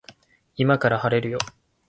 [0.57, 1.37] 今から晴れるよ